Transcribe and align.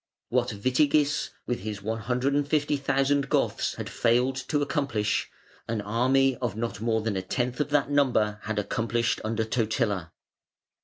What 0.29 0.47
Witigis 0.63 1.29
with 1.45 1.59
his 1.59 1.83
one 1.83 1.99
hundred 1.99 2.33
and 2.33 2.47
fifty 2.47 2.75
thousand 2.75 3.29
Goths 3.29 3.75
had 3.75 3.87
failed 3.87 4.35
to 4.47 4.63
accomplish, 4.63 5.29
an 5.67 5.79
army 5.79 6.37
of 6.37 6.55
not 6.55 6.81
more 6.81 7.01
than 7.03 7.15
a 7.15 7.21
tenth 7.21 7.59
of 7.59 7.69
that 7.69 7.91
number 7.91 8.39
had 8.45 8.57
accomplished 8.57 9.21
under 9.23 9.45
Totila. 9.45 10.11